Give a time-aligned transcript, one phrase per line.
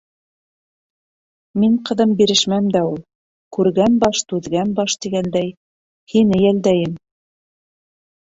[1.63, 2.95] Мин, ҡыҙым, бирешмәм дә ул.
[3.57, 5.53] Күргән баш- түҙгән баш, тигәндәй,
[6.15, 6.97] һине йәлдәйем...